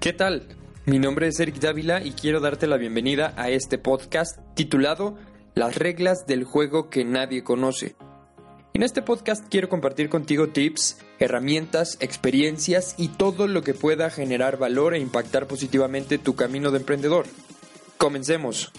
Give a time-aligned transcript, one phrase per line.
[0.00, 0.46] ¿Qué tal?
[0.86, 5.18] Mi nombre es Eric Dávila y quiero darte la bienvenida a este podcast titulado
[5.54, 7.96] Las reglas del juego que nadie conoce.
[8.72, 14.56] En este podcast quiero compartir contigo tips, herramientas, experiencias y todo lo que pueda generar
[14.56, 17.26] valor e impactar positivamente tu camino de emprendedor.
[17.98, 18.72] Comencemos.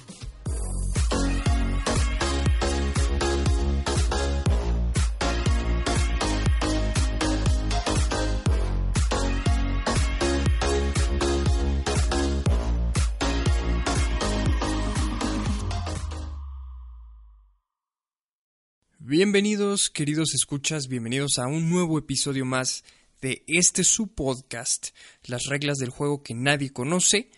[19.23, 22.84] Bienvenidos, queridos escuchas, bienvenidos a un nuevo episodio más
[23.21, 27.29] de este su podcast, Las reglas del juego que nadie conoce.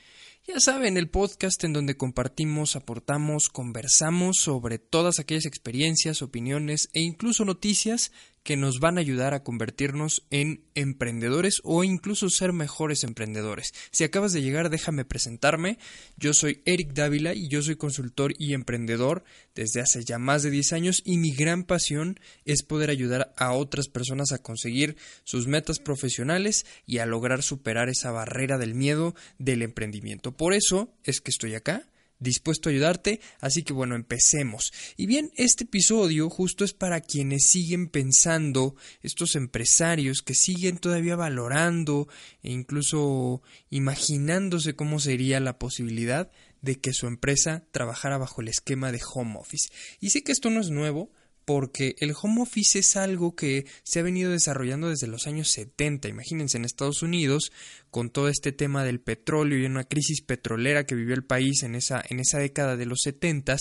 [0.47, 7.01] Ya saben, el podcast en donde compartimos, aportamos, conversamos sobre todas aquellas experiencias, opiniones e
[7.01, 8.13] incluso noticias
[8.43, 13.73] que nos van a ayudar a convertirnos en emprendedores o incluso ser mejores emprendedores.
[13.91, 15.79] Si acabas de llegar, déjame presentarme.
[16.17, 19.23] Yo soy Eric Dávila y yo soy consultor y emprendedor
[19.55, 23.53] desde hace ya más de 10 años y mi gran pasión es poder ayudar a
[23.53, 29.15] otras personas a conseguir sus metas profesionales y a lograr superar esa barrera del miedo
[29.39, 30.31] del emprendimiento.
[30.35, 31.87] Por eso es que estoy acá
[32.23, 34.73] dispuesto a ayudarte, así que bueno, empecemos.
[34.97, 41.15] Y bien, este episodio justo es para quienes siguen pensando, estos empresarios que siguen todavía
[41.15, 42.07] valorando
[42.41, 48.91] e incluso imaginándose cómo sería la posibilidad de que su empresa trabajara bajo el esquema
[48.91, 49.69] de home office.
[49.99, 51.11] Y sé que esto no es nuevo,
[51.45, 56.07] porque el home office es algo que se ha venido desarrollando desde los años 70.
[56.07, 57.51] Imagínense en Estados Unidos,
[57.91, 61.75] con todo este tema del petróleo y una crisis petrolera que vivió el país en
[61.75, 63.57] esa, en esa década de los 70,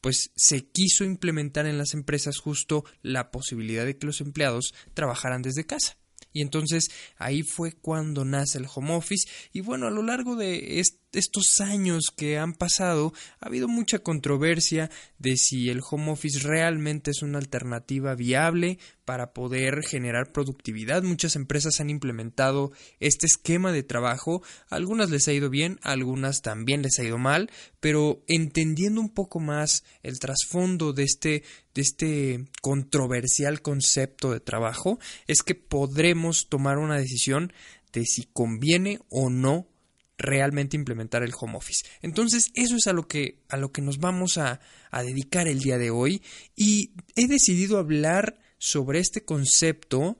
[0.00, 5.42] pues se quiso implementar en las empresas justo la posibilidad de que los empleados trabajaran
[5.42, 5.96] desde casa.
[6.32, 9.28] Y entonces ahí fue cuando nace el home office.
[9.52, 10.80] Y bueno, a lo largo de
[11.18, 17.10] estos años que han pasado, ha habido mucha controversia de si el home office realmente
[17.10, 21.02] es una alternativa viable para poder generar productividad.
[21.02, 24.42] Muchas empresas han implementado este esquema de trabajo.
[24.68, 27.50] algunas les ha ido bien, algunas también les ha ido mal,
[27.80, 31.42] pero entendiendo un poco más el trasfondo de este,
[31.74, 37.52] de este controversial concepto de trabajo, es que podremos tomar una decisión
[37.92, 39.68] de si conviene o no
[40.16, 41.84] realmente implementar el home office.
[42.02, 44.60] Entonces, eso es a lo que, a lo que nos vamos a,
[44.90, 46.22] a dedicar el día de hoy
[46.56, 50.18] y he decidido hablar sobre este concepto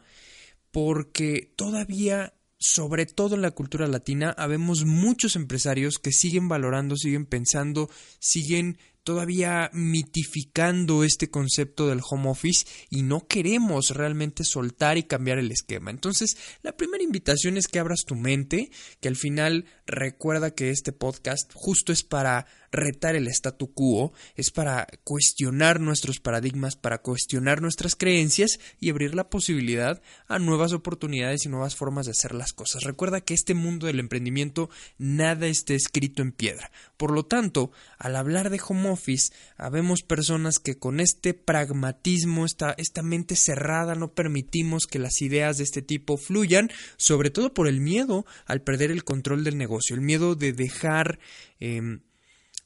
[0.71, 2.35] porque todavía
[2.65, 7.91] sobre todo en la cultura latina, habemos muchos empresarios que siguen valorando, siguen pensando,
[8.21, 15.39] siguen todavía mitificando este concepto del home office y no queremos realmente soltar y cambiar
[15.39, 15.91] el esquema.
[15.91, 18.71] Entonces, la primera invitación es que abras tu mente,
[19.01, 24.51] que al final recuerda que este podcast justo es para retar el statu quo, es
[24.51, 31.45] para cuestionar nuestros paradigmas, para cuestionar nuestras creencias y abrir la posibilidad a nuevas oportunidades
[31.45, 32.83] y nuevas formas de hacer las cosas.
[32.85, 36.71] Recuerda que este mundo del emprendimiento nada está escrito en piedra.
[36.97, 42.75] Por lo tanto, al hablar de home office, habemos personas que con este pragmatismo, esta,
[42.79, 47.69] esta mente cerrada, no permitimos que las ideas de este tipo fluyan, sobre todo por
[47.69, 51.19] el miedo al perder el control del negocio, el miedo de dejar
[51.61, 52.01] em,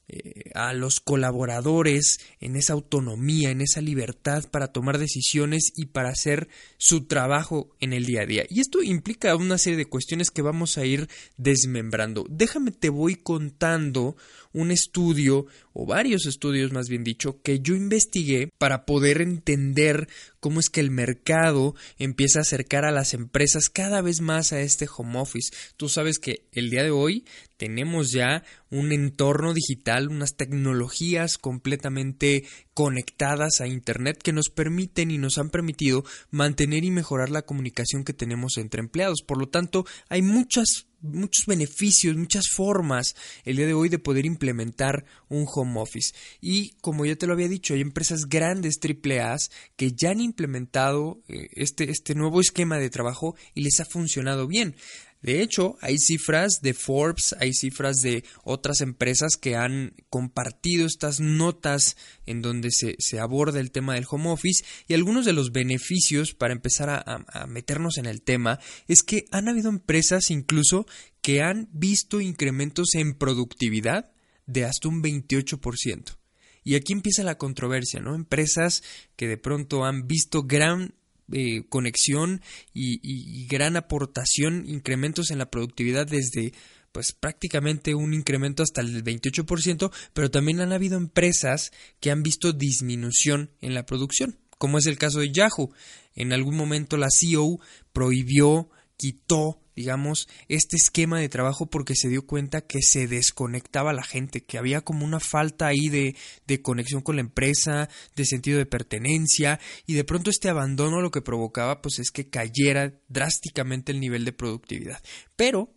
[0.09, 6.09] eh, a los colaboradores en esa autonomía, en esa libertad para tomar decisiones y para
[6.09, 6.49] hacer
[6.79, 8.45] su trabajo en el día a día.
[8.49, 12.25] Y esto implica una serie de cuestiones que vamos a ir desmembrando.
[12.31, 14.17] Déjame te voy contando
[14.53, 15.47] un estudio,
[15.81, 20.09] o varios estudios más bien dicho, que yo investigué para poder entender
[20.41, 24.61] cómo es que el mercado empieza a acercar a las empresas cada vez más a
[24.61, 25.53] este home office.
[25.77, 27.25] Tú sabes que el día de hoy
[27.59, 35.19] tenemos ya un entorno digital, unas tecnologías completamente conectadas a Internet que nos permiten y
[35.19, 39.23] nos han permitido mantener y mejorar la comunicación que tenemos entre empleados.
[39.25, 43.15] Por lo tanto, hay muchas muchos beneficios, muchas formas
[43.45, 46.15] el día de hoy de poder implementar un home office.
[46.41, 49.37] Y como ya te lo había dicho, hay empresas grandes AAA
[49.77, 54.47] que ya han implementado eh, este, este nuevo esquema de trabajo y les ha funcionado
[54.47, 54.77] bien.
[55.21, 61.19] De hecho, hay cifras de Forbes, hay cifras de otras empresas que han compartido estas
[61.19, 66.35] notas en donde se, aborda el tema del home office y algunos de los beneficios
[66.35, 70.87] para empezar a, a meternos en el tema es que han habido empresas incluso
[71.21, 74.13] que han visto incrementos en productividad
[74.49, 76.17] de hasta un 28%.
[76.65, 78.17] Y aquí empieza la controversia, ¿no?
[78.17, 78.83] Empresas
[79.15, 80.95] que de pronto han visto gran
[81.31, 82.41] eh, conexión
[82.75, 86.53] y, gran aportación, incrementos en la productividad desde
[86.91, 92.53] pues prácticamente un incremento hasta el 28%, pero también han habido empresas que han visto
[92.53, 95.71] disminución en la producción, como es el caso de Yahoo.
[96.15, 97.61] En algún momento la CEO
[97.93, 104.03] prohibió, quitó digamos, este esquema de trabajo porque se dio cuenta que se desconectaba la
[104.03, 106.17] gente, que había como una falta ahí de,
[106.49, 111.13] de conexión con la empresa, de sentido de pertenencia, y de pronto este abandono lo
[111.13, 115.01] que provocaba pues es que cayera drásticamente el nivel de productividad.
[115.37, 115.73] Pero,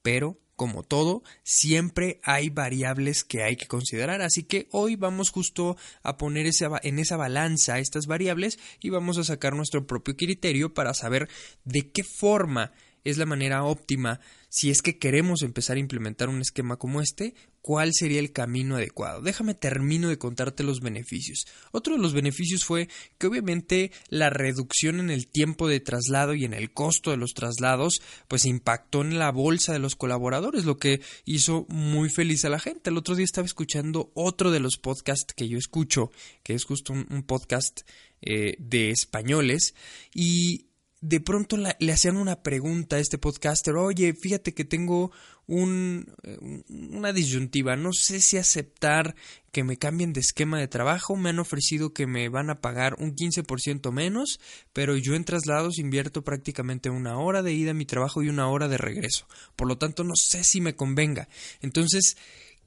[0.00, 5.76] pero, como todo, siempre hay variables que hay que considerar, así que hoy vamos justo
[6.04, 6.48] a poner
[6.84, 11.28] en esa balanza estas variables y vamos a sacar nuestro propio criterio para saber
[11.64, 12.70] de qué forma
[13.04, 17.34] es la manera óptima si es que queremos empezar a implementar un esquema como este,
[17.62, 19.22] cuál sería el camino adecuado.
[19.22, 21.46] Déjame termino de contarte los beneficios.
[21.70, 26.44] Otro de los beneficios fue que obviamente la reducción en el tiempo de traslado y
[26.44, 30.76] en el costo de los traslados pues impactó en la bolsa de los colaboradores, lo
[30.76, 32.90] que hizo muy feliz a la gente.
[32.90, 36.10] El otro día estaba escuchando otro de los podcasts que yo escucho,
[36.42, 37.82] que es justo un, podcast
[38.20, 39.74] eh, de españoles
[40.12, 40.66] y
[41.02, 45.10] de pronto le hacían una pregunta a este podcaster, oye, fíjate que tengo
[45.48, 46.38] un, eh,
[46.68, 49.16] una disyuntiva, no sé si aceptar
[49.50, 52.94] que me cambien de esquema de trabajo, me han ofrecido que me van a pagar
[53.00, 54.38] un 15% menos,
[54.72, 58.48] pero yo en traslados invierto prácticamente una hora de ida a mi trabajo y una
[58.48, 59.26] hora de regreso,
[59.56, 61.28] por lo tanto no sé si me convenga.
[61.60, 62.16] Entonces,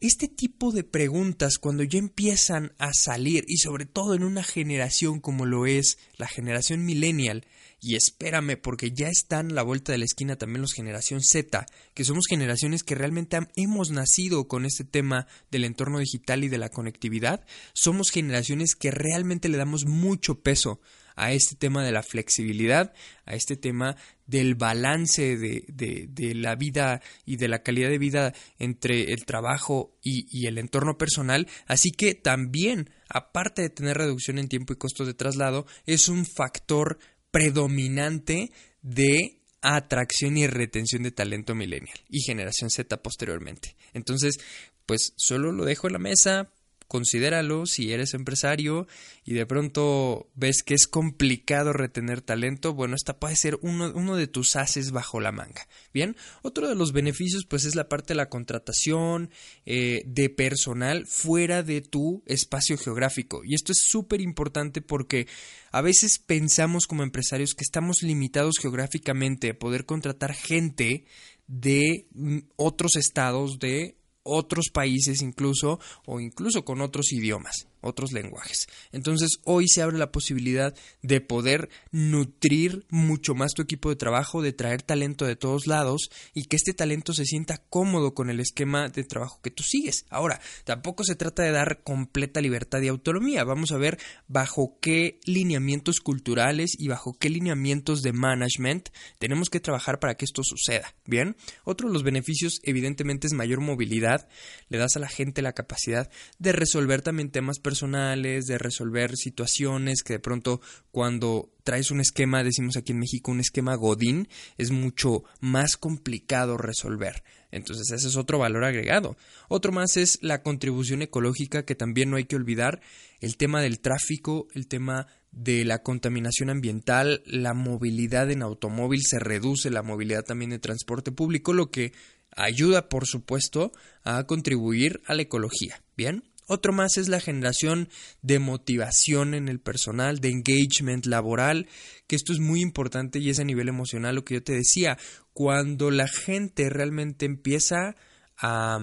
[0.01, 5.21] este tipo de preguntas cuando ya empiezan a salir y sobre todo en una generación
[5.21, 7.45] como lo es la generación millennial,
[7.79, 11.65] y espérame, porque ya están a la vuelta de la esquina también los generación Z,
[11.93, 16.57] que somos generaciones que realmente hemos nacido con este tema del entorno digital y de
[16.57, 17.45] la conectividad.
[17.73, 20.79] Somos generaciones que realmente le damos mucho peso
[21.15, 22.93] a este tema de la flexibilidad,
[23.25, 23.95] a este tema
[24.27, 29.95] del balance de, de, la vida y de la calidad de vida entre el trabajo
[30.01, 31.47] y, y, el entorno personal.
[31.67, 36.25] Así que también, aparte de tener reducción en tiempo y costos de traslado, es un
[36.25, 36.99] factor
[37.35, 38.49] predominante
[38.81, 43.75] de atracción y retención de talento millennial y generación Z posteriormente.
[43.91, 44.37] Entonces,
[44.85, 46.53] pues solo lo dejo en la mesa
[46.87, 48.87] considéralo si eres empresario
[49.23, 54.15] y de pronto ves que es complicado retener talento, bueno, esta puede ser uno, uno,
[54.15, 55.67] de tus haces bajo la manga.
[55.93, 59.29] Bien, otro de los beneficios pues es la parte de la contratación
[59.65, 65.27] eh, de personal fuera de tu espacio geográfico y esto es súper importante porque
[65.71, 71.05] a veces pensamos como empresarios que estamos limitados geográficamente a poder contratar gente
[71.47, 78.67] de mm, otros estados de otros países incluso o incluso con otros idiomas otros lenguajes.
[78.91, 84.41] Entonces hoy se abre la posibilidad de poder nutrir mucho más tu equipo de trabajo,
[84.41, 88.39] de traer talento de todos lados y que este talento se sienta cómodo con el
[88.39, 90.05] esquema de trabajo que tú sigues.
[90.09, 93.43] Ahora, tampoco se trata de dar completa libertad y autonomía.
[93.43, 98.89] Vamos a ver bajo qué lineamientos culturales y bajo qué lineamientos de management
[99.19, 100.93] tenemos que trabajar para que esto suceda.
[101.05, 104.27] Bien, otro de los beneficios evidentemente es mayor movilidad.
[104.69, 106.09] Le das a la gente la capacidad
[106.39, 110.61] de resolver también temas personales personales, de resolver situaciones que de pronto
[110.91, 116.57] cuando traes un esquema, decimos aquí en México, un esquema Godín, es mucho más complicado
[116.57, 117.21] resolver.
[117.51, 119.17] Entonces ese es otro valor agregado.
[119.49, 122.79] Otro más es la contribución ecológica que también no hay que olvidar,
[123.19, 129.19] el tema del tráfico, el tema de la contaminación ambiental, la movilidad en automóvil se
[129.19, 131.91] reduce, la movilidad también de transporte público, lo que
[132.37, 133.73] ayuda, por supuesto,
[134.05, 135.81] a contribuir a la ecología.
[135.97, 137.89] Bien, otro más es la generación
[138.21, 141.67] de motivación en el personal, de engagement laboral,
[142.07, 144.97] que esto es muy importante y es a nivel emocional lo que yo te decía.
[145.33, 147.95] Cuando la gente realmente empieza
[148.37, 148.79] a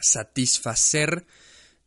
[0.00, 1.26] satisfacer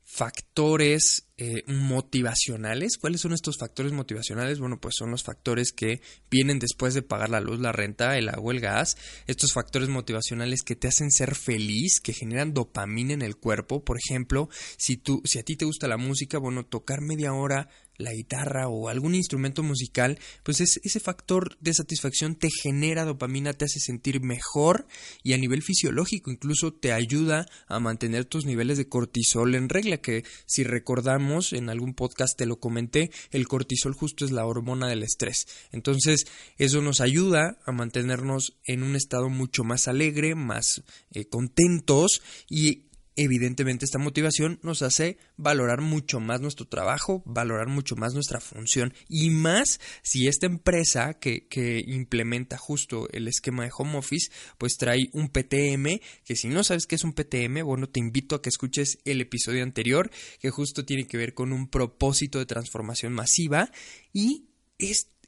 [0.03, 2.98] factores eh, motivacionales.
[2.98, 4.60] ¿Cuáles son estos factores motivacionales?
[4.60, 8.27] Bueno, pues son los factores que vienen después de pagar la luz, la renta, el
[8.27, 8.98] agua, el gas.
[9.25, 13.86] Estos factores motivacionales que te hacen ser feliz, que generan dopamina en el cuerpo.
[13.86, 17.69] Por ejemplo, si tú, si a ti te gusta la música, bueno, tocar media hora
[18.00, 23.65] la guitarra o algún instrumento musical, pues ese factor de satisfacción te genera dopamina, te
[23.65, 24.88] hace sentir mejor
[25.22, 29.98] y a nivel fisiológico incluso te ayuda a mantener tus niveles de cortisol en regla,
[29.98, 34.88] que si recordamos en algún podcast te lo comenté, el cortisol justo es la hormona
[34.88, 35.48] del estrés.
[35.72, 36.25] Entonces
[36.58, 42.88] eso nos ayuda a mantenernos en un estado mucho más alegre, más eh, contentos y
[43.20, 48.94] evidentemente esta motivación nos hace valorar mucho más nuestro trabajo, valorar mucho más nuestra función.
[49.10, 54.78] Y más si esta empresa que, que, implementa justo el esquema de home office pues
[54.78, 58.42] trae un PTM que si no sabes qué es un PTM bueno te invito a
[58.42, 60.10] que escuches el episodio anterior
[60.40, 63.70] que justo tiene que ver con un propósito de transformación masiva.
[64.14, 64.46] Y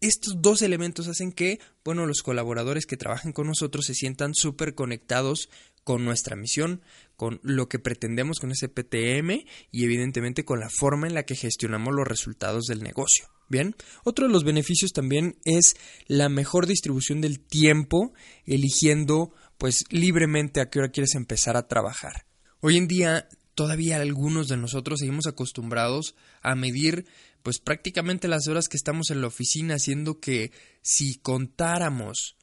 [0.02, 4.74] estos dos elementos hacen que, bueno, los colaboradores que trabajen con nosotros se sientan súper
[4.74, 5.50] conectados
[5.84, 6.82] con nuestra misión,
[7.16, 11.36] con lo que pretendemos con ese PTM y evidentemente con la forma en la que
[11.36, 13.28] gestionamos los resultados del negocio.
[13.50, 15.76] Bien, otro de los beneficios también es
[16.08, 18.14] la mejor distribución del tiempo,
[18.46, 22.26] eligiendo pues libremente a qué hora quieres empezar a trabajar.
[22.62, 27.06] Hoy en día todavía algunos de nosotros seguimos acostumbrados a medir
[27.44, 32.38] pues prácticamente las horas que estamos en la oficina, haciendo que si contáramos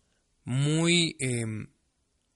[0.45, 1.69] muy em,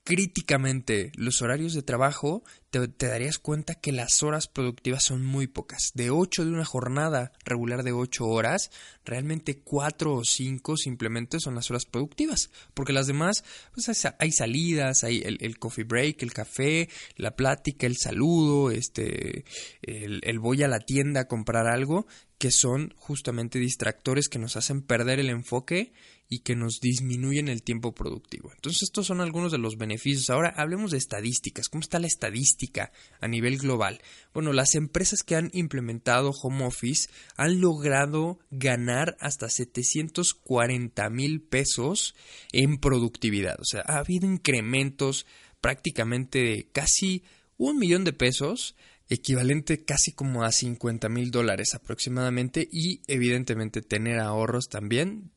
[0.03, 5.91] críticamente los horarios de trabajo, te, darías cuenta que las horas productivas son muy pocas.
[5.93, 8.71] De 8 de una jornada regular de 8 horas,
[9.05, 12.49] realmente 4 o 5 simplemente son las horas productivas.
[12.73, 13.43] Porque las demás,
[13.73, 19.45] pues hay salidas, hay el, coffee break, el café, la plática, el saludo, este,
[19.81, 22.07] el, el voy a la tienda a comprar algo,
[22.37, 25.93] que son justamente distractores que nos hacen perder el enfoque
[26.33, 28.51] y que nos disminuyen el tiempo productivo.
[28.55, 30.31] Entonces estos son algunos de los beneficios.
[30.31, 31.69] Ahora hablemos de estadísticas.
[31.69, 34.01] ¿Cómo está la estadística a nivel global?
[34.33, 42.15] Bueno, las empresas que han implementado home office han logrado ganar hasta 740 mil pesos
[42.51, 43.59] en productividad.
[43.59, 45.27] O sea, ha habido incrementos
[45.61, 47.23] prácticamente de casi
[47.57, 48.75] un millón de pesos
[49.07, 55.31] equivalente casi como a 50 mil dólares aproximadamente y evidentemente tener ahorros también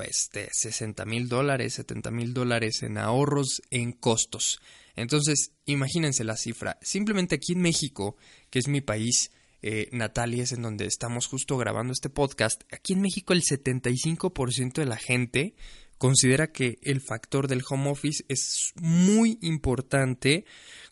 [0.00, 4.58] pues de 60 mil dólares, 70 mil dólares en ahorros en costos.
[4.96, 6.78] Entonces, imagínense la cifra.
[6.80, 8.16] Simplemente aquí en México,
[8.48, 9.30] que es mi país
[9.60, 13.42] eh, natal y es en donde estamos justo grabando este podcast, aquí en México el
[13.42, 15.54] 75% de la gente
[15.98, 20.46] considera que el factor del home office es muy importante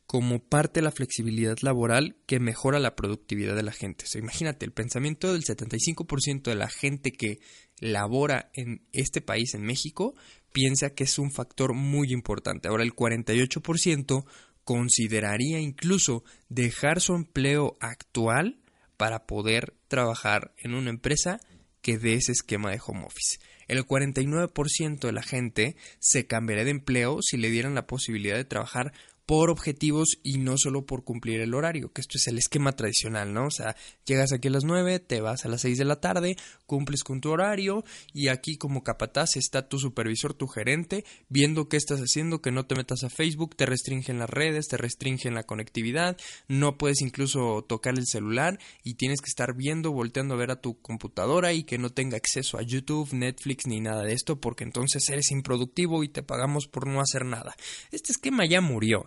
[0.08, 4.06] como parte de la flexibilidad laboral que mejora la productividad de la gente.
[4.14, 7.40] Imagínate, el pensamiento del 75% de la gente que
[7.78, 10.14] labora en este país, en México,
[10.50, 12.68] piensa que es un factor muy importante.
[12.68, 14.24] Ahora el 48%
[14.64, 18.62] consideraría incluso dejar su empleo actual
[18.96, 21.38] para poder trabajar en una empresa
[21.82, 23.40] que dé ese esquema de home office.
[23.66, 28.46] El 49% de la gente se cambiaría de empleo si le dieran la posibilidad de
[28.46, 28.94] trabajar
[29.28, 33.34] por objetivos y no solo por cumplir el horario, que esto es el esquema tradicional,
[33.34, 33.48] ¿no?
[33.48, 36.38] O sea, llegas aquí a las 9, te vas a las 6 de la tarde,
[36.64, 41.76] cumples con tu horario y aquí como capataz está tu supervisor, tu gerente, viendo qué
[41.76, 45.42] estás haciendo, que no te metas a Facebook, te restringen las redes, te restringen la
[45.42, 46.16] conectividad,
[46.48, 50.62] no puedes incluso tocar el celular y tienes que estar viendo, volteando a ver a
[50.62, 54.64] tu computadora y que no tenga acceso a YouTube, Netflix ni nada de esto, porque
[54.64, 57.54] entonces eres improductivo y te pagamos por no hacer nada.
[57.92, 59.06] Este esquema ya murió.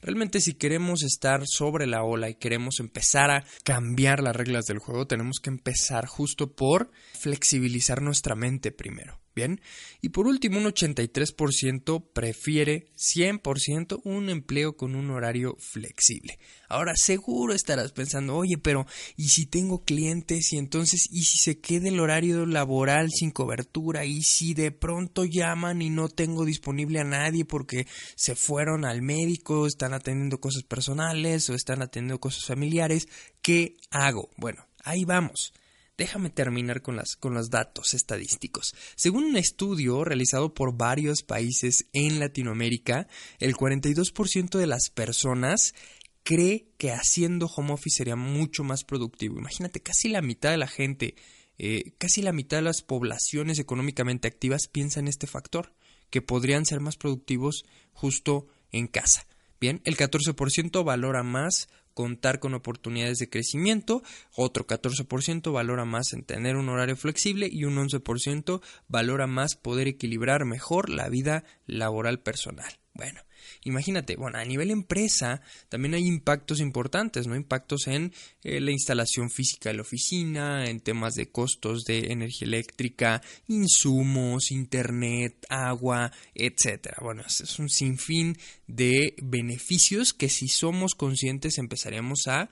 [0.00, 4.78] Realmente si queremos estar sobre la ola y queremos empezar a cambiar las reglas del
[4.78, 9.18] juego, tenemos que empezar justo por flexibilizar nuestra mente primero.
[9.38, 9.60] Bien.
[10.00, 16.40] Y por último, un 83% prefiere 100% un empleo con un horario flexible.
[16.68, 18.84] Ahora, seguro estarás pensando, oye, pero
[19.16, 20.52] ¿y si tengo clientes?
[20.52, 24.04] Y entonces, ¿y si se queda el horario laboral sin cobertura?
[24.04, 27.86] ¿Y si de pronto llaman y no tengo disponible a nadie porque
[28.16, 33.08] se fueron al médico, están atendiendo cosas personales o están atendiendo cosas familiares?
[33.42, 34.30] ¿Qué hago?
[34.36, 35.52] Bueno, ahí vamos.
[35.98, 38.72] Déjame terminar con, las, con los datos estadísticos.
[38.94, 43.08] Según un estudio realizado por varios países en Latinoamérica,
[43.40, 45.74] el 42% de las personas
[46.22, 49.38] cree que haciendo home office sería mucho más productivo.
[49.38, 51.16] Imagínate, casi la mitad de la gente,
[51.58, 55.74] eh, casi la mitad de las poblaciones económicamente activas piensa en este factor,
[56.10, 59.26] que podrían ser más productivos justo en casa.
[59.60, 64.02] Bien, el 14% valora más contar con oportunidades de crecimiento,
[64.36, 69.88] otro 14% valora más en tener un horario flexible y un 11% valora más poder
[69.88, 72.72] equilibrar mejor la vida laboral personal.
[72.94, 73.20] Bueno,
[73.64, 77.36] Imagínate, bueno, a nivel empresa también hay impactos importantes, ¿no?
[77.36, 82.46] Impactos en eh, la instalación física de la oficina, en temas de costos de energía
[82.46, 86.98] eléctrica, insumos, internet, agua, etcétera.
[87.00, 92.50] Bueno, es un sinfín de beneficios que si somos conscientes empezaríamos a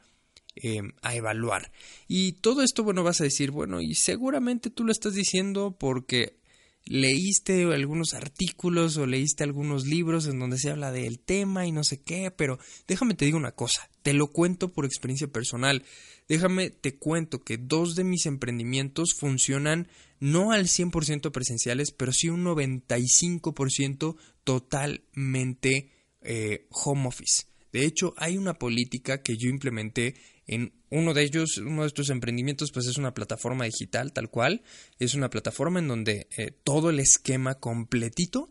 [0.56, 1.70] em, a evaluar.
[2.08, 6.38] Y todo esto, bueno, vas a decir, bueno, y seguramente tú lo estás diciendo porque
[6.86, 11.84] leíste algunos artículos o leíste algunos libros en donde se habla del tema y no
[11.84, 15.84] sé qué, pero déjame te digo una cosa, te lo cuento por experiencia personal.
[16.28, 19.88] Déjame te cuento que dos de mis emprendimientos funcionan
[20.18, 25.90] no al 100% presenciales, pero sí un 95% totalmente
[26.22, 27.44] eh, home office.
[27.76, 30.14] De hecho, hay una política que yo implementé
[30.46, 34.62] en uno de ellos, uno de estos emprendimientos, pues es una plataforma digital tal cual.
[34.98, 38.48] Es una plataforma en donde eh, todo el esquema completito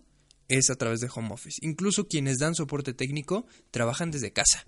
[0.47, 1.57] es a través de home office.
[1.63, 4.67] Incluso quienes dan soporte técnico trabajan desde casa.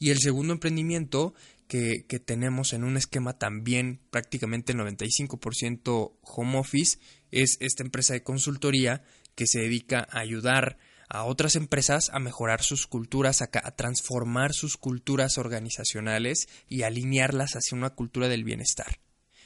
[0.00, 1.34] Y el segundo emprendimiento
[1.68, 6.98] que, que tenemos en un esquema también prácticamente 95% home office
[7.30, 9.04] es esta empresa de consultoría
[9.36, 10.76] que se dedica a ayudar
[11.08, 17.76] a otras empresas a mejorar sus culturas, a, transformar sus culturas organizacionales y alinearlas hacia
[17.76, 19.00] una cultura del bienestar.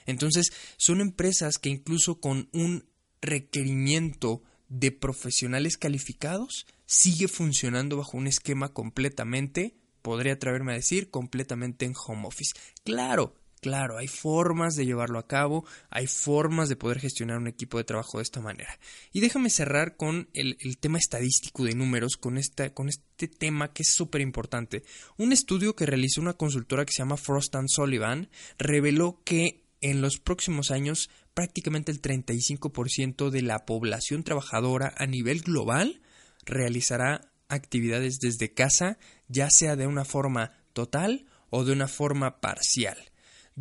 [0.06, 2.88] Entonces, son empresas que incluso con un
[3.20, 11.84] requerimiento de profesionales calificados sigue funcionando bajo un esquema completamente, podría atreverme a decir, completamente
[11.84, 12.54] en home office.
[12.84, 17.76] Claro, Claro, hay formas de llevarlo a cabo, hay formas de poder gestionar un equipo
[17.76, 18.78] de trabajo de esta manera.
[19.12, 23.82] Y déjame cerrar con el, tema estadístico de números, con, esta, con este tema que
[23.82, 24.82] es súper importante.
[25.18, 30.00] Un estudio que realizó una consultora que se llama Frost and Sullivan reveló que en
[30.00, 36.00] los próximos años prácticamente el 35% de la población trabajadora a nivel global
[36.46, 38.98] realizará actividades desde casa,
[39.28, 43.09] ya sea de una forma total o de una forma parcial.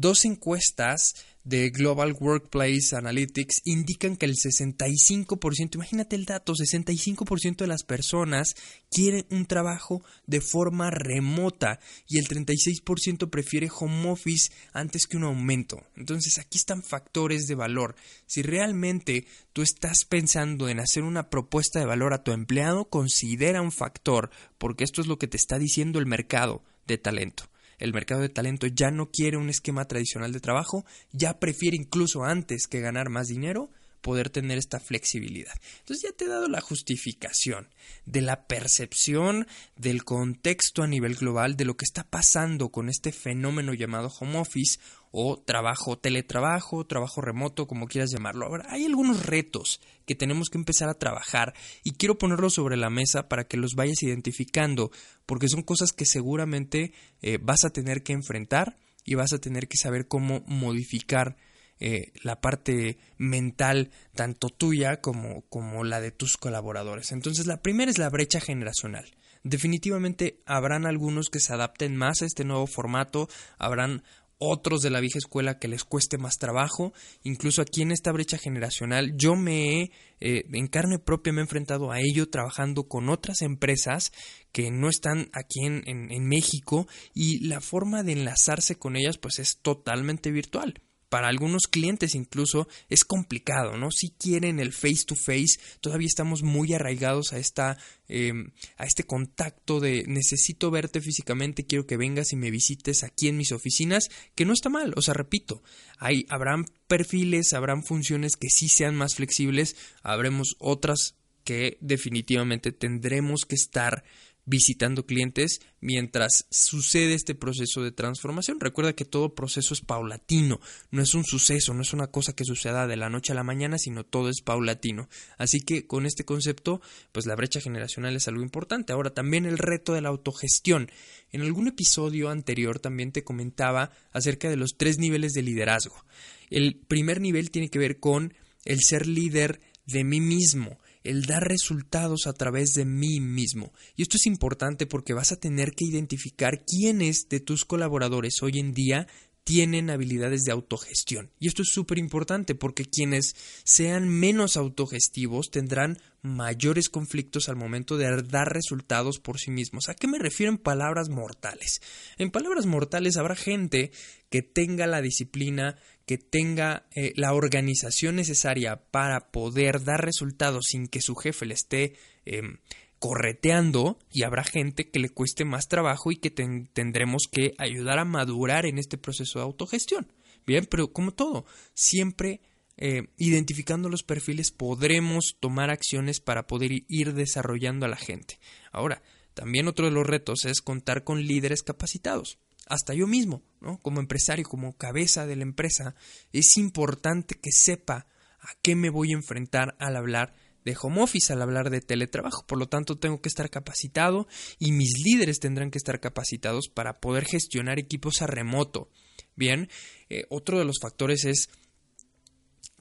[0.01, 1.13] Dos encuestas
[1.43, 8.55] de Global Workplace Analytics indican que el 65%, imagínate el dato, 65% de las personas
[8.89, 15.25] quieren un trabajo de forma remota y el 36% prefiere home office antes que un
[15.25, 15.83] aumento.
[15.97, 17.97] Entonces aquí están factores de valor.
[18.25, 23.61] Si realmente tú estás pensando en hacer una propuesta de valor a tu empleado, considera
[23.61, 27.48] un factor, porque esto es lo que te está diciendo el mercado de talento
[27.79, 32.23] el mercado de talento ya no quiere un esquema tradicional de trabajo, ya prefiere incluso
[32.23, 33.71] antes que ganar más dinero,
[34.01, 35.53] poder tener esta flexibilidad.
[35.79, 37.67] Entonces ya te he dado la justificación
[38.05, 43.11] de la percepción del contexto a nivel global de lo que está pasando con este
[43.11, 44.79] fenómeno llamado home office
[45.11, 48.45] o trabajo, teletrabajo, trabajo remoto, como quieras llamarlo.
[48.45, 52.89] Ahora, hay algunos retos que tenemos que empezar a trabajar y quiero ponerlos sobre la
[52.89, 54.91] mesa para que los vayas identificando,
[55.25, 59.67] porque son cosas que seguramente eh, vas a tener que enfrentar y vas a tener
[59.67, 61.37] que saber cómo modificar
[61.79, 67.11] eh, la parte mental tanto tuya como, como la de tus colaboradores.
[67.13, 69.09] Entonces la primera es la brecha generacional.
[69.43, 74.03] Definitivamente habrán algunos que se adapten más a este nuevo formato, habrán
[74.39, 76.93] otros de la vieja escuela que les cueste más trabajo.
[77.23, 81.43] Incluso aquí en esta brecha generacional yo me he, eh, en carne propia me he
[81.43, 84.11] enfrentado a ello trabajando con otras empresas
[84.51, 89.39] que no están aquí en, en México y la forma de enlazarse con ellas pues
[89.39, 93.91] es totalmente virtual para algunos clientes incluso es complicado, ¿no?
[93.91, 99.03] Si quieren el face to face, todavía estamos muy arraigados a esta, em, a este
[99.03, 104.07] contacto de necesito verte físicamente, quiero que vengas y me visites aquí en mis oficinas,
[104.35, 105.63] que no está mal, o sea, repito,
[105.97, 113.45] hay, habrán perfiles, habrán funciones que sí sean más flexibles, habremos otras que definitivamente tendremos
[113.45, 114.03] que estar
[114.49, 118.59] visitando clientes mientras sucede este proceso de transformación.
[118.59, 120.59] Recuerda que todo proceso es paulatino,
[120.89, 123.43] no es un suceso, no es una cosa que suceda de la noche a la
[123.43, 125.07] mañana, sino todo es paulatino.
[125.37, 126.81] Así que con este concepto,
[127.11, 128.91] pues la brecha generacional es algo importante.
[128.91, 130.89] Ahora también el reto de la autogestión.
[131.31, 136.03] En algún episodio anterior también te comentaba acerca de los tres niveles de liderazgo.
[136.49, 138.33] El primer nivel tiene que ver con
[138.65, 143.73] el ser líder de mí mismo el dar resultados a través de mí mismo.
[143.95, 148.59] Y esto es importante porque vas a tener que identificar quiénes de tus colaboradores hoy
[148.59, 149.07] en día
[149.43, 151.31] tienen habilidades de autogestión.
[151.39, 157.97] Y esto es súper importante porque quienes sean menos autogestivos tendrán mayores conflictos al momento
[157.97, 159.89] de dar resultados por sí mismos.
[159.89, 161.81] ¿A qué me refiero en palabras mortales?
[162.19, 163.91] En palabras mortales habrá gente
[164.29, 170.87] que tenga la disciplina, que tenga eh, la organización necesaria para poder dar resultados sin
[170.87, 171.93] que su jefe le esté
[172.25, 172.57] em,
[172.97, 178.05] correteando y habrá gente que le cueste más trabajo y que tendremos que ayudar a
[178.05, 180.11] madurar en este proceso de autogestión.
[180.47, 181.45] Bien, pero como todo,
[181.75, 182.41] siempre
[182.77, 188.39] eh, identificando los perfiles podremos tomar acciones para poder ir desarrollando a la gente.
[188.71, 189.03] Ahora,
[189.35, 192.39] también otro de los retos es contar con líderes capacitados
[192.69, 193.79] hasta yo mismo, ¿no?
[193.79, 195.95] como empresario, como cabeza de la empresa,
[196.31, 198.07] es importante que sepa
[198.39, 202.45] a qué me voy a enfrentar al hablar de home office, al hablar de teletrabajo.
[202.45, 204.27] Por lo tanto, tengo que estar capacitado
[204.59, 208.89] y mis líderes tendrán que estar capacitados para poder gestionar equipos a remoto.
[209.35, 209.69] Bien,
[210.09, 211.49] eh, otro de los factores es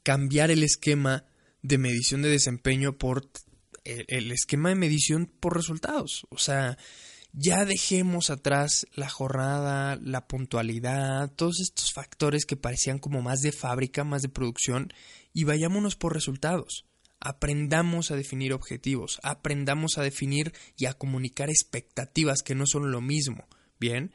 [0.03, 1.25] cambiar el esquema
[1.63, 3.29] de medición de desempeño por
[3.85, 6.27] el, esquema de medición por resultados.
[6.31, 6.77] O sea,
[7.41, 13.53] ya dejemos atrás la jornada, la puntualidad, todos estos factores que parecían como más de
[13.53, 14.93] fábrica, más de producción,
[15.33, 16.85] y vayámonos por resultados.
[17.21, 23.01] Aprendamos a definir objetivos, aprendamos a definir y a comunicar expectativas que no son lo
[23.01, 23.47] mismo.
[23.79, 24.13] Bien,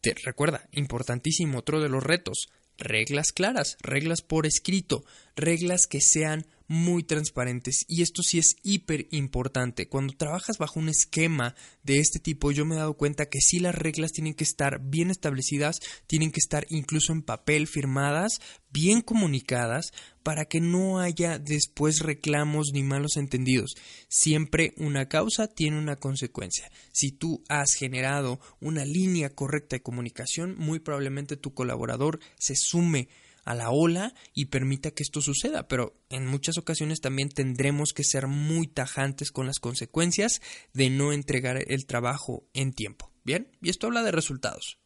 [0.00, 5.04] te recuerda, importantísimo otro de los retos, reglas claras, reglas por escrito,
[5.36, 9.88] reglas que sean muy transparentes y esto sí es hiper importante.
[9.88, 13.60] Cuando trabajas bajo un esquema de este tipo yo me he dado cuenta que sí
[13.60, 19.02] las reglas tienen que estar bien establecidas, tienen que estar incluso en papel firmadas, bien
[19.02, 23.74] comunicadas para que no haya después reclamos ni malos entendidos.
[24.08, 26.70] Siempre una causa tiene una consecuencia.
[26.90, 33.08] Si tú has generado una línea correcta de comunicación, muy probablemente tu colaborador se sume
[33.44, 38.04] a la ola y permita que esto suceda, pero en muchas ocasiones también tendremos que
[38.04, 40.40] ser muy tajantes con las consecuencias
[40.72, 43.10] de no entregar el trabajo en tiempo.
[43.24, 44.78] Bien, y esto habla de resultados.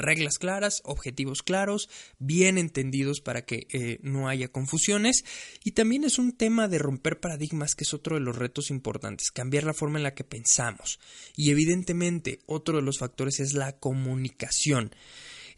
[0.00, 5.24] Reglas claras, objetivos claros, bien entendidos para que eh, no haya confusiones.
[5.62, 9.30] Y también es un tema de romper paradigmas, que es otro de los retos importantes,
[9.30, 11.00] cambiar la forma en la que pensamos.
[11.36, 14.94] Y evidentemente otro de los factores es la comunicación.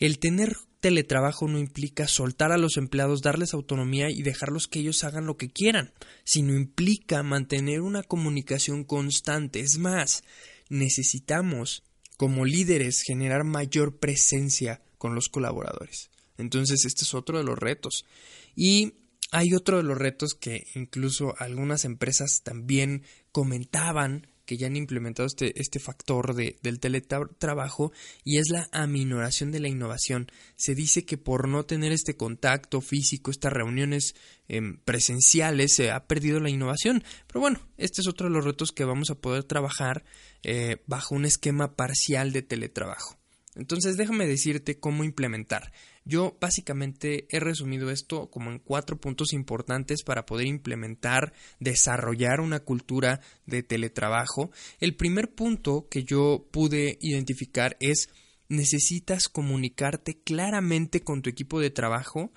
[0.01, 5.05] El tener teletrabajo no implica soltar a los empleados, darles autonomía y dejarlos que ellos
[5.05, 9.61] hagan lo que quieran, sino implica mantener una comunicación constante.
[9.61, 10.25] Es más,
[10.69, 11.85] necesitamos
[12.19, 16.11] como líderes generar mayor presencia con los colaboradores.
[16.37, 18.05] Entonces, este es otro de los retos.
[18.57, 18.95] Y
[19.31, 25.27] hay otro de los retos que incluso algunas empresas también comentaban que ya han implementado
[25.27, 27.93] este, este factor de, del teletrabajo
[28.25, 30.31] y es la aminoración de la innovación.
[30.57, 34.15] Se dice que por no tener este contacto físico, estas reuniones
[34.49, 37.05] em, presenciales, se ha perdido la innovación.
[37.27, 40.05] Pero bueno, este es otro de los retos que vamos a poder trabajar
[40.43, 43.17] eh, bajo un esquema parcial de teletrabajo.
[43.55, 45.73] Entonces déjame decirte cómo implementar.
[46.05, 52.61] Yo básicamente he resumido esto como en cuatro puntos importantes para poder implementar, desarrollar una
[52.61, 54.51] cultura de teletrabajo.
[54.81, 58.09] El primer punto que yo pude identificar es
[58.49, 62.33] necesitas comunicarte claramente con tu equipo de trabajo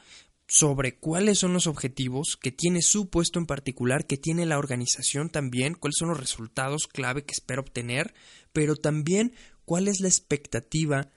[0.48, 5.30] sobre cuáles son los objetivos que tiene su puesto en particular, que tiene la organización
[5.30, 8.14] también, cuáles son los resultados clave que espera obtener,
[8.54, 9.34] pero también
[9.66, 11.10] cuál es la expectativa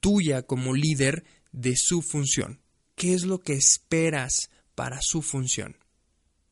[0.00, 2.60] tuya como líder de su función.
[2.94, 5.76] ¿Qué es lo que esperas para su función?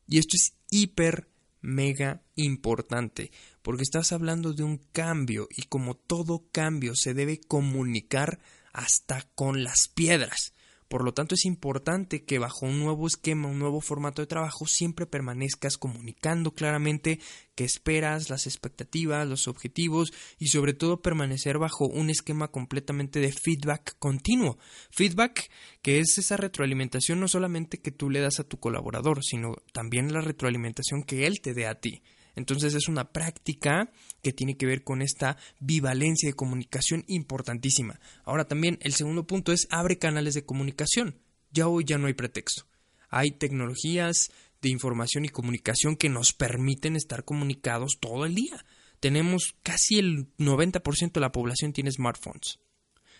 [0.07, 1.27] Y esto es hiper,
[1.61, 8.39] mega importante, porque estás hablando de un cambio y como todo cambio se debe comunicar
[8.73, 10.53] hasta con las piedras.
[10.91, 14.65] Por lo tanto, es importante que bajo un nuevo esquema, un nuevo formato de trabajo,
[14.67, 17.21] siempre permanezcas comunicando claramente
[17.55, 23.31] qué esperas, las expectativas, los objetivos y sobre todo permanecer bajo un esquema completamente de
[23.31, 24.57] feedback continuo.
[24.89, 25.49] Feedback
[25.81, 30.11] que es esa retroalimentación no solamente que tú le das a tu colaborador, sino también
[30.11, 32.03] la retroalimentación que él te dé a ti.
[32.35, 33.91] Entonces es una práctica
[34.21, 37.99] que tiene que ver con esta bivalencia de comunicación importantísima.
[38.23, 41.17] Ahora también el segundo punto es abre canales de comunicación.
[41.51, 42.65] Ya hoy ya no hay pretexto.
[43.09, 48.63] Hay tecnologías de información y comunicación que nos permiten estar comunicados todo el día.
[48.99, 52.59] Tenemos casi el 90% de la población tiene smartphones.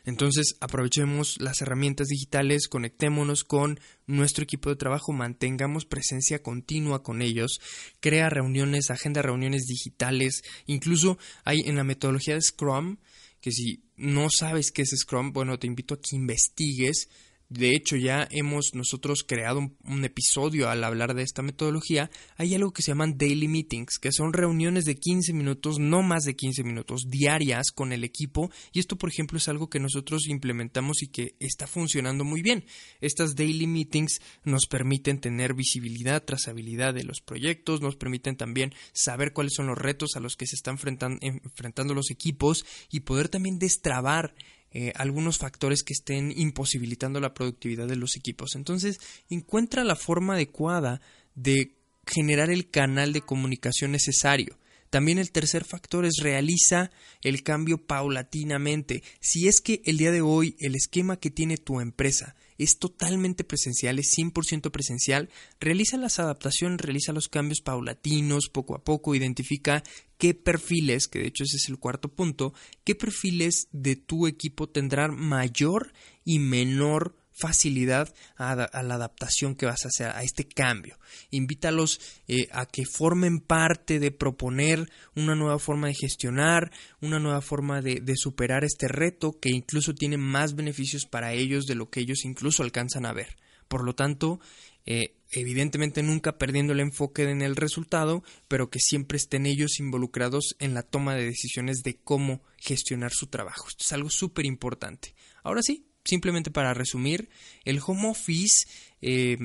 [0.05, 7.21] Entonces aprovechemos las herramientas digitales, conectémonos con nuestro equipo de trabajo, mantengamos presencia continua con
[7.21, 7.59] ellos,
[7.99, 12.97] crea reuniones, agenda reuniones digitales, incluso hay en la metodología de Scrum,
[13.39, 17.09] que si no sabes qué es Scrum, bueno, te invito a que investigues
[17.51, 22.09] de hecho, ya hemos nosotros creado un, episodio al hablar de esta metodología.
[22.37, 26.23] Hay algo que se llaman daily meetings, que son reuniones de 15 minutos, no más
[26.23, 28.49] de 15 minutos, diarias con el equipo.
[28.71, 32.63] Y esto, por ejemplo, es algo que nosotros implementamos y que está funcionando muy bien.
[33.01, 39.33] Estas daily meetings nos permiten tener visibilidad, trazabilidad de los proyectos, nos permiten también saber
[39.33, 40.79] cuáles son los retos a los que se están
[41.19, 44.35] enfrentando los equipos y poder también destrabar
[44.71, 48.55] eh, algunos factores que estén imposibilitando la productividad de los equipos.
[48.55, 51.01] Entonces, encuentra la forma adecuada
[51.35, 51.75] de
[52.07, 54.57] generar el canal de comunicación necesario.
[54.89, 59.03] También el tercer factor es realiza el cambio paulatinamente.
[59.21, 63.43] Si es que el día de hoy el esquema que tiene tu empresa es totalmente
[63.43, 65.29] presencial, es 100% presencial.
[65.59, 69.83] Realiza las adaptaciones, realiza los cambios paulatinos, poco a poco, identifica
[70.17, 74.69] qué perfiles, que de hecho ese es el cuarto punto, qué perfiles de tu equipo
[74.69, 75.93] tendrán mayor
[76.23, 80.99] y menor facilidad a, la adaptación que vas a hacer a este cambio.
[81.31, 87.41] Invítalos eh, a que formen parte de proponer una nueva forma de gestionar, una nueva
[87.41, 92.01] forma de, superar este reto que incluso tiene más beneficios para ellos de lo que
[92.01, 93.37] ellos incluso alcanzan a ver.
[93.67, 94.39] Por lo tanto,
[94.85, 100.55] eh, evidentemente nunca perdiendo el enfoque en el resultado, pero que siempre estén ellos involucrados
[100.59, 103.67] en la toma de decisiones de cómo gestionar su trabajo.
[103.69, 105.15] Esto es algo súper importante.
[105.43, 107.29] Ahora sí, simplemente para resumir,
[107.65, 108.67] el home office
[109.01, 109.37] eh,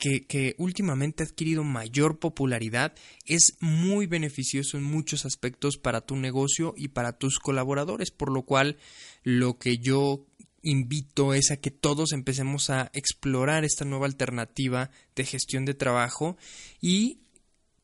[0.00, 2.94] que, últimamente ha adquirido mayor popularidad
[3.26, 8.42] es muy beneficioso en muchos aspectos para tu negocio y para tus colaboradores, por lo
[8.42, 8.78] cual
[9.22, 10.26] lo que yo
[10.62, 16.36] invito es a que todos empecemos a explorar esta nueva alternativa de gestión de trabajo
[16.80, 17.20] y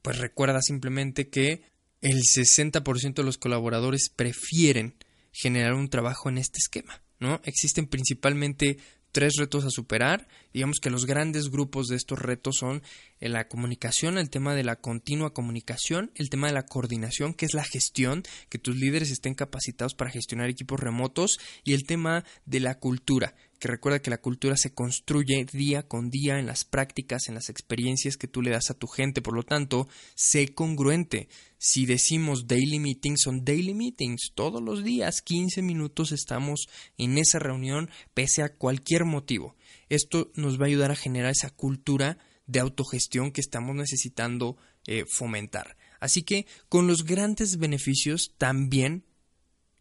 [0.03, 1.63] pues recuerda simplemente que
[2.01, 4.95] el 60% de los colaboradores prefieren
[5.33, 7.03] generar un trabajo en este esquema.
[7.21, 7.41] ¿No?
[7.45, 8.79] Existen principalmente
[9.17, 10.29] tres retos a superar.
[10.53, 12.83] Digamos que los grandes grupos de estos retos son
[13.19, 17.55] la comunicación, el tema de la continua comunicación, el tema de la coordinación, que es
[17.55, 22.61] la gestión, que tus líderes estén capacitados para gestionar equipos remotos, y el tema de
[22.61, 27.29] la cultura, que recuerda que la cultura se construye día con día en las prácticas,
[27.29, 29.23] en las experiencias que tú le das a tu gente.
[29.23, 31.29] Por lo tanto, sé congruente.
[31.59, 34.33] Si decimos daily meetings, son daily meetings.
[34.35, 39.57] Todos los días, 15 minutos estamos en esa reunión, pese a cualquier motivo.
[39.89, 45.05] Esto nos va a ayudar a generar esa cultura de autogestión que estamos necesitando eh,
[45.09, 45.77] fomentar.
[45.99, 49.05] Así que con los grandes beneficios también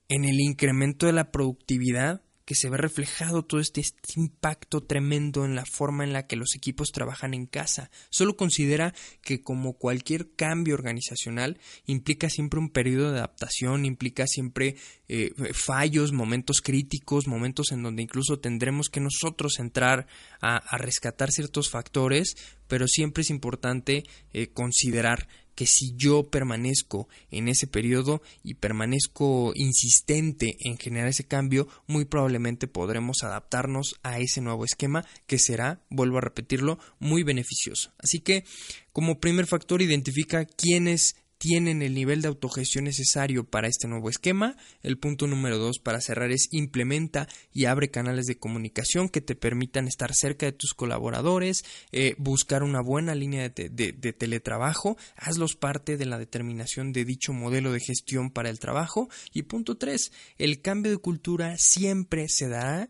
[0.07, 5.45] en el incremento de la productividad que se ve reflejado todo este, este, impacto tremendo
[5.45, 7.89] en la forma en la que los equipos trabajan en casa.
[8.09, 14.75] Solo considera que como cualquier cambio organizacional implica siempre un periodo de adaptación, implica siempre
[15.07, 20.07] eh, fallos, momentos críticos, momentos en donde incluso tendremos que nosotros entrar
[20.39, 22.35] a, rescatar ciertos factores,
[22.67, 24.03] pero siempre es importante
[24.33, 31.25] eh, considerar que si yo permanezco en ese periodo y permanezco insistente en generar ese
[31.25, 37.23] cambio, muy probablemente podremos adaptarnos a ese nuevo esquema que será, vuelvo a repetirlo, muy
[37.23, 37.91] beneficioso.
[37.97, 38.43] Así que,
[38.91, 44.57] como primer factor, identifica quiénes tienen el nivel de autogestión necesario para este nuevo esquema.
[44.81, 49.35] El punto número dos para cerrar es implementa y abre canales de comunicación que te
[49.35, 55.55] permitan estar cerca de tus colaboradores, eh, buscar una buena línea de, de, teletrabajo, hazlos
[55.55, 59.07] parte de la determinación de dicho modelo de gestión para el trabajo.
[59.31, 62.89] Y punto tres, el cambio de cultura siempre se dará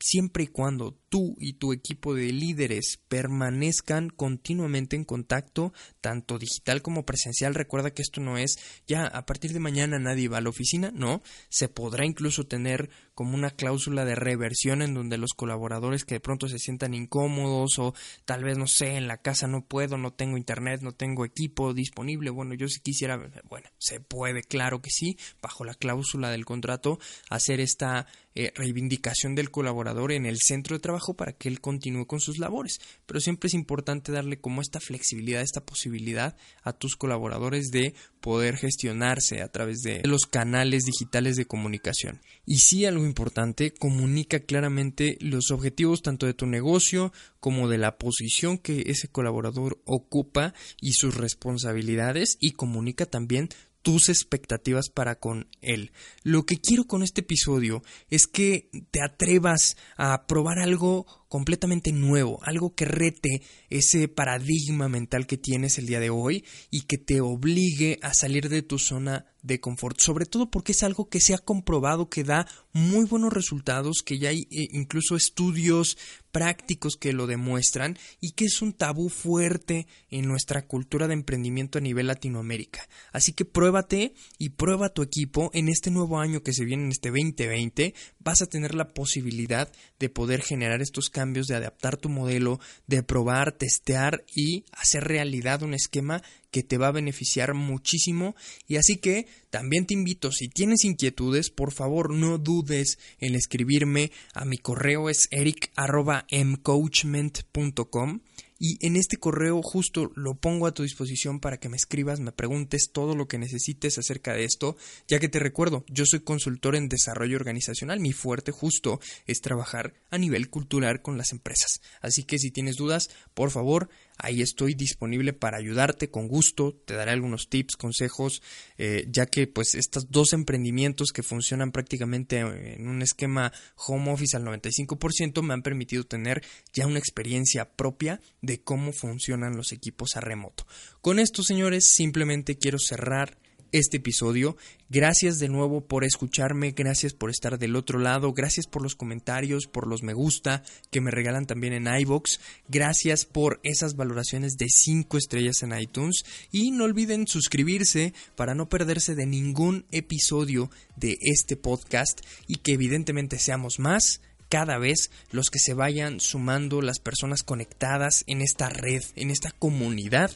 [0.00, 6.82] siempre y cuando tú y tu equipo de líderes permanezcan continuamente en contacto, tanto digital
[6.82, 7.54] como presencial.
[7.54, 10.90] Recuerda que esto no es ya a partir de mañana nadie va a la oficina,
[10.94, 11.22] no.
[11.48, 16.20] Se podrá incluso tener como una cláusula de reversión en donde los colaboradores que de
[16.20, 17.92] pronto se sientan incómodos o
[18.24, 21.74] tal vez no sé, en la casa no puedo, no tengo internet, no tengo equipo
[21.74, 22.30] disponible.
[22.30, 23.18] Bueno, yo si quisiera,
[23.50, 28.06] bueno, se puede, claro que sí, bajo la cláusula del contrato, hacer esta
[28.36, 32.38] eh, reivindicación del colaborador en el centro de trabajo para que él continúe con sus
[32.38, 32.78] labores.
[33.04, 38.56] Pero siempre es importante darle como esta flexibilidad, esta posibilidad a tus colaboradores de poder
[38.56, 42.20] gestionarse a través de los canales digitales de comunicación.
[42.46, 47.98] Y sí, algo importante, comunica claramente los objetivos tanto de tu negocio como de la
[47.98, 53.48] posición que ese colaborador ocupa y sus responsabilidades y comunica también
[53.82, 55.92] tus expectativas para con él.
[56.22, 62.40] Lo que quiero con este episodio es que te atrevas a probar algo completamente nuevo,
[62.42, 67.20] algo que rete ese paradigma mental que tienes el día de hoy y que te
[67.20, 71.32] obligue a salir de tu zona de confort, sobre todo porque es algo que se
[71.32, 75.96] ha comprobado que da muy buenos resultados, que ya hay eh, incluso estudios
[76.30, 81.78] prácticos que lo demuestran y que es un tabú fuerte en nuestra cultura de emprendimiento
[81.78, 82.86] a nivel Latinoamérica.
[83.12, 86.90] Así que pruébate y prueba tu equipo en este nuevo año que se viene en
[86.90, 91.98] este 2020, vas a tener la posibilidad de poder generar estos cambios cambios, de adaptar
[91.98, 97.52] tu modelo, de probar, testear y hacer realidad un esquema que te va a beneficiar
[97.52, 98.34] muchísimo.
[98.66, 104.12] Y así que también te invito, si tienes inquietudes, por favor no dudes en escribirme
[104.32, 108.20] a mi correo es eric.mcoachment.com
[108.62, 112.30] y en este correo justo lo pongo a tu disposición para que me escribas, me
[112.30, 114.76] preguntes todo lo que necesites acerca de esto,
[115.08, 119.94] ya que te recuerdo, yo soy consultor en desarrollo organizacional, mi fuerte justo es trabajar
[120.10, 121.80] a nivel cultural con las empresas.
[122.02, 123.88] Así que si tienes dudas, por favor,
[124.22, 128.42] Ahí estoy disponible para ayudarte con gusto, te daré algunos tips, consejos,
[128.76, 134.36] eh, ya que pues estos dos emprendimientos que funcionan prácticamente en un esquema home office
[134.36, 140.16] al 95% me han permitido tener ya una experiencia propia de cómo funcionan los equipos
[140.16, 140.66] a remoto.
[141.00, 143.38] Con esto, señores, simplemente quiero cerrar
[143.72, 144.56] este episodio.
[144.88, 149.66] Gracias de nuevo por escucharme, gracias por estar del otro lado, gracias por los comentarios,
[149.66, 154.66] por los me gusta que me regalan también en iBox, gracias por esas valoraciones de
[154.68, 161.16] 5 estrellas en iTunes y no olviden suscribirse para no perderse de ningún episodio de
[161.20, 166.98] este podcast y que evidentemente seamos más cada vez los que se vayan sumando las
[166.98, 170.32] personas conectadas en esta red, en esta comunidad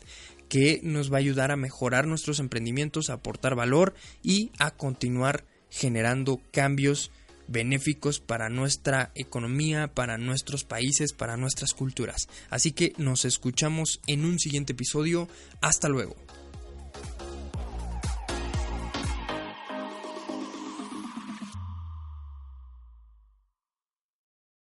[0.54, 5.44] que nos va a ayudar a mejorar nuestros emprendimientos, a aportar valor y a continuar
[5.68, 7.10] generando cambios
[7.48, 12.28] benéficos para nuestra economía, para nuestros países, para nuestras culturas.
[12.50, 15.26] Así que nos escuchamos en un siguiente episodio.
[15.60, 16.14] Hasta luego.